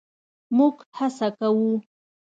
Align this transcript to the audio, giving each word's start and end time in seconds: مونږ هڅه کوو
مونږ 0.55 0.75
هڅه 0.97 1.27
کوو 1.37 1.71